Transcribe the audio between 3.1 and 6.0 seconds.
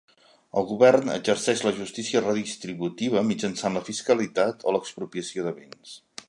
mitjançant la fiscalitat o l'expropiació de béns.